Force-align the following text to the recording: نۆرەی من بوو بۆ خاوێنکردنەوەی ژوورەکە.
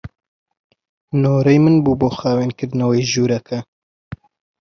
نۆرەی 1.21 1.59
من 1.63 1.75
بوو 1.83 1.99
بۆ 2.01 2.09
خاوێنکردنەوەی 2.17 3.09
ژوورەکە. 3.11 3.59